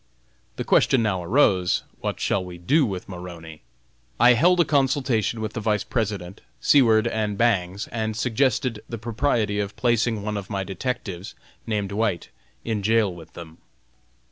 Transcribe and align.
The 0.55 0.63
question 0.63 1.03
now 1.03 1.23
arose: 1.23 1.83
What 1.99 2.19
shall 2.19 2.43
we 2.43 2.57
do 2.57 2.87
with 2.87 3.07
Maroney? 3.07 3.61
I 4.19 4.33
held 4.33 4.59
a 4.59 4.65
consultation 4.65 5.41
with 5.41 5.53
the 5.53 5.59
Vice 5.59 5.83
President, 5.83 6.41
Seward, 6.59 7.05
and 7.05 7.37
Bangs, 7.37 7.87
and 7.89 8.17
suggested 8.17 8.81
the 8.89 8.97
propriety 8.97 9.59
of 9.59 9.75
placing 9.75 10.23
one 10.23 10.37
of 10.37 10.49
my 10.49 10.63
detectives, 10.63 11.35
named 11.67 11.91
White, 11.91 12.29
in 12.65 12.81
jail 12.81 13.13
with 13.13 13.37
him. 13.37 13.59